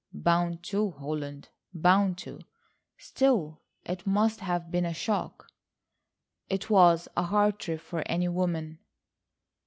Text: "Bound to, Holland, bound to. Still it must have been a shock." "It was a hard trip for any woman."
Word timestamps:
"Bound 0.15 0.63
to, 0.63 0.89
Holland, 0.89 1.49
bound 1.75 2.17
to. 2.25 2.39
Still 2.97 3.61
it 3.85 4.07
must 4.07 4.39
have 4.39 4.71
been 4.71 4.83
a 4.83 4.95
shock." 4.95 5.45
"It 6.49 6.71
was 6.71 7.07
a 7.15 7.21
hard 7.21 7.59
trip 7.59 7.81
for 7.81 8.01
any 8.07 8.27
woman." 8.27 8.79